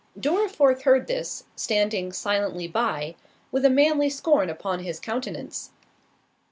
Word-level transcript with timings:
Dorriforth 0.19 0.81
heard 0.81 1.05
this, 1.05 1.43
standing 1.55 2.11
silently 2.11 2.67
by, 2.67 3.13
with 3.51 3.63
a 3.63 3.69
manly 3.69 4.09
scorn 4.09 4.49
upon 4.49 4.79
his 4.79 4.99
countenance. 4.99 5.73